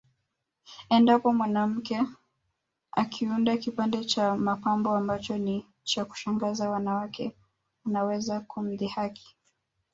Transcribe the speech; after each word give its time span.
Endapo 0.95 1.27
mwanamke 1.37 1.97
akiunda 3.01 3.53
kipande 3.63 4.01
cha 4.11 4.25
mapambo 4.47 4.89
ambacho 4.99 5.33
ni 5.45 5.55
cha 5.89 6.01
kushangaza 6.09 6.69
wanawake 6.73 7.25
wanaweza 7.85 8.35
kumdhihaki 8.49 9.35